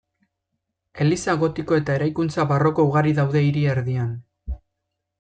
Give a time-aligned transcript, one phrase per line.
[1.05, 4.13] Eliza gotiko eta eraikuntza barroko ugari daude hiri erdian.